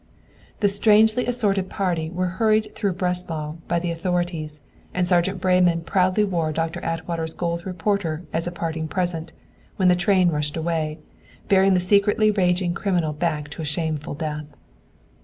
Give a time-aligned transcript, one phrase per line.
[0.61, 4.59] The strangely assorted party were hurried through Breslau by the authorities,
[4.95, 9.31] and Sergeant Breyman proudly wore Doctor Atwater's gold repeater as a parting present,
[9.75, 10.97] when the train rushed away,
[11.49, 14.47] bearing the secretly raging criminal back to a shameful death.